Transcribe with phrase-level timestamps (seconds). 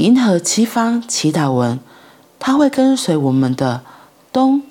[0.00, 1.78] 银河七方祈祷文，
[2.38, 3.82] 它会跟随我们的
[4.32, 4.62] 东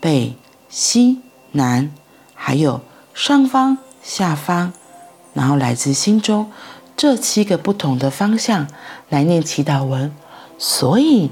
[0.00, 0.34] 北
[0.68, 1.20] 西
[1.52, 1.92] 南，
[2.34, 2.80] 还有
[3.14, 4.72] 上方下方，
[5.32, 6.50] 然后来自心中
[6.96, 8.66] 这七个不同的方向
[9.08, 10.12] 来念祈祷文。
[10.58, 11.30] 所以，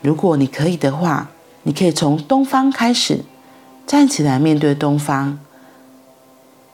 [0.00, 1.28] 如果你可以的话，
[1.64, 3.22] 你可以从东方开始
[3.86, 5.38] 站起来面对东方，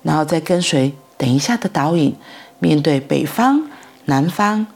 [0.03, 2.15] 然后再跟随等一下的导引
[2.61, 3.69] 面对北方、
[4.05, 4.69] 南方。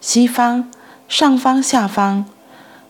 [0.00, 0.70] 西方、
[1.08, 2.24] 上方、下方，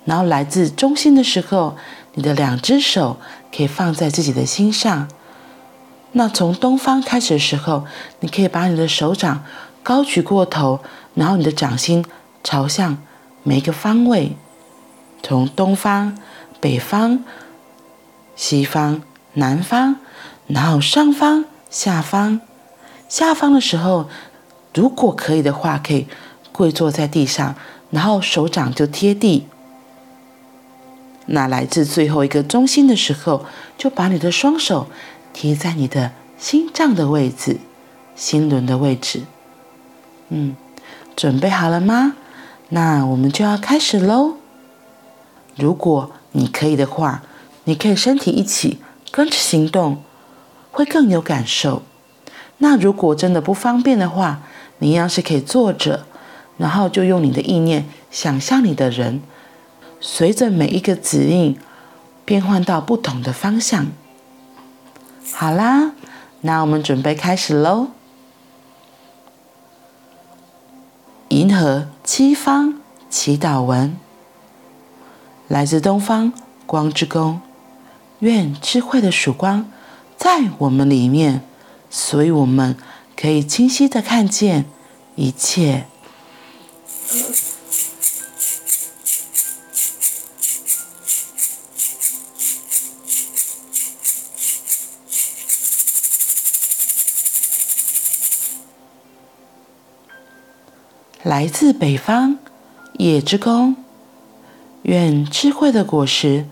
[0.04, 1.76] 然后来自中心的时候，
[2.14, 3.18] 你的两只手
[3.54, 5.08] 可以放在自己的心上。
[6.12, 7.84] 那从东方开始的时候，
[8.20, 9.44] 你可以把你的手掌
[9.82, 10.80] 高举过头，
[11.14, 12.04] 然后你的掌心
[12.42, 12.98] 朝向
[13.42, 14.36] 每一个方位，
[15.22, 16.16] 从东方、
[16.60, 17.24] 北方、
[18.36, 19.02] 西方、
[19.34, 19.96] 南方，
[20.46, 22.40] 然后上方、下方。
[23.08, 24.08] 下方的时候，
[24.74, 26.06] 如果可以的话，可以。
[26.60, 27.54] 跪坐在地上，
[27.88, 29.46] 然后手掌就贴地。
[31.24, 33.46] 那来自最后一个中心的时候，
[33.78, 34.88] 就把你的双手
[35.32, 37.56] 贴在你的心脏的位置、
[38.14, 39.22] 心轮的位置。
[40.28, 40.54] 嗯，
[41.16, 42.16] 准备好了吗？
[42.68, 44.34] 那我们就要开始喽。
[45.56, 47.22] 如果你可以的话，
[47.64, 50.02] 你可以身体一起跟着行动，
[50.70, 51.80] 会更有感受。
[52.58, 54.42] 那如果真的不方便的话，
[54.80, 56.04] 你一样是可以坐着。
[56.60, 59.22] 然后就用你的意念想象你的人，
[59.98, 61.58] 随着每一个指引
[62.26, 63.86] 变换到不同的方向。
[65.32, 65.92] 好啦，
[66.42, 67.88] 那我们准备开始喽。
[71.28, 72.74] 银河七方
[73.08, 73.96] 祈祷文，
[75.48, 76.30] 来自东方
[76.66, 77.40] 光之宫，
[78.18, 79.70] 愿智慧的曙光
[80.18, 81.40] 在我们里面，
[81.88, 82.76] 所以我们
[83.16, 84.66] 可以清晰的看见
[85.14, 85.86] 一切。
[101.22, 102.38] 来自北方，
[102.94, 103.76] 野之宫，
[104.82, 106.46] 愿智慧的果实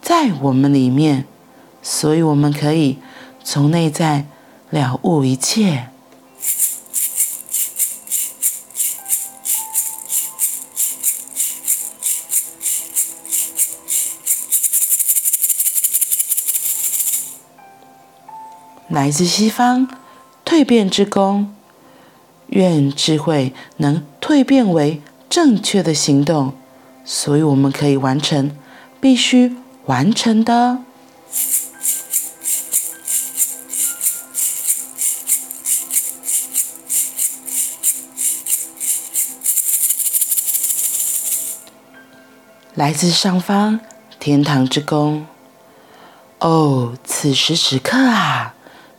[0.00, 1.26] 在我们里面，
[1.82, 2.98] 所以我们可以
[3.42, 4.26] 从内在
[4.70, 5.93] 了悟一切。
[18.88, 19.88] 来自西方，
[20.44, 21.54] 蜕变之宫，
[22.48, 26.52] 愿智慧能蜕变为正确的行动，
[27.04, 28.56] 所以我们可以完成
[29.00, 29.56] 必须
[29.86, 30.78] 完成的。
[42.74, 43.80] 来自上方，
[44.18, 45.26] 天堂之宫，
[46.40, 48.54] 哦，此时此刻啊！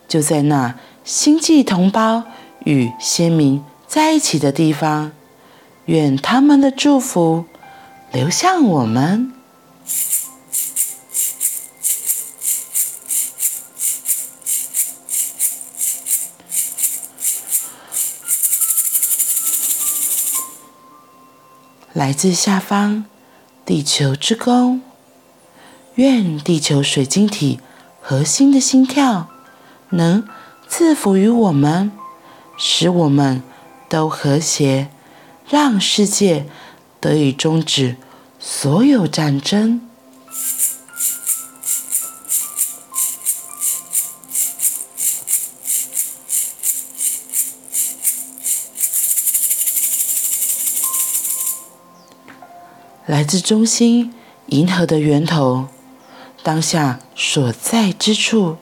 [0.08, 2.24] 就在那星际同胞
[2.64, 5.12] 与先民在一起的地方，
[5.86, 7.46] 愿他们的祝福
[8.12, 9.32] 流向我们。
[21.94, 23.06] 来自下方，
[23.66, 24.82] 地球之宫，
[25.96, 27.62] 愿地球水晶体
[28.02, 29.30] 核心的心跳。
[29.96, 30.28] 能
[30.68, 31.92] 赐福于我们，
[32.58, 33.42] 使我们
[33.88, 34.90] 都和谐，
[35.48, 36.46] 让世界
[37.00, 37.96] 得以终止
[38.40, 39.82] 所有战争。
[53.06, 54.14] 来自中心
[54.48, 55.68] 银河的源头，
[56.44, 58.58] 当下所在之处。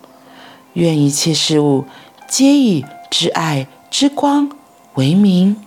[0.73, 1.85] 愿一切事物
[2.27, 4.49] 皆以之爱之光
[4.95, 5.57] 为名。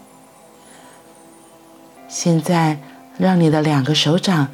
[2.09, 2.79] 现在，
[3.19, 4.49] 让你的两个手掌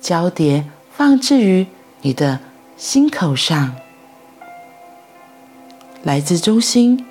[0.00, 1.66] 交叠放置于
[2.02, 2.40] 你的
[2.76, 3.74] 心口上。
[6.02, 7.04] 来自中心，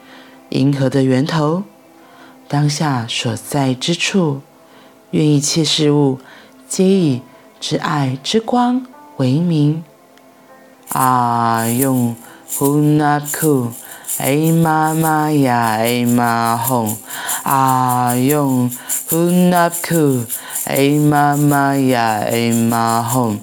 [0.50, 1.64] 银河的源头，
[2.48, 4.42] 当下所在之处，
[5.12, 6.20] 愿一切事物
[6.68, 7.22] 皆以
[7.60, 8.86] 之爱之光
[9.18, 9.84] 为名。
[10.90, 12.16] 啊，用。
[12.56, 13.72] 呼纳库，
[14.18, 16.98] 哎妈妈呀，哎妈哄，
[17.44, 18.72] 啊用。
[19.10, 20.26] 呼纳库，
[20.66, 23.40] 哎妈妈呀，哎妈哄，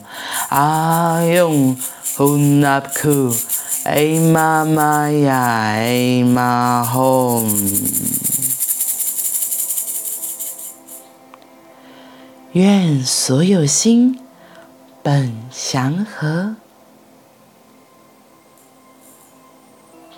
[0.49, 1.77] 啊用。
[2.17, 3.35] 呼纳库，
[3.85, 7.51] 哎妈妈呀，哎妈哄。
[12.53, 14.21] 愿所有心
[15.03, 16.55] 本祥和。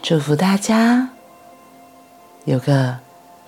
[0.08, 1.10] 祝福大家
[2.44, 2.98] 有个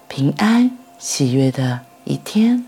[0.08, 2.67] 平安喜悦的一天。